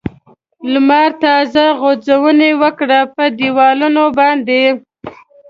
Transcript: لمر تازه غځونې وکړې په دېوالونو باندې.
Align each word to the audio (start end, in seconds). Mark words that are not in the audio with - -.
لمر 0.71 1.09
تازه 1.23 1.63
غځونې 1.81 2.49
وکړې 2.61 3.01
په 3.15 3.23
دېوالونو 3.37 4.03
باندې. 4.17 4.63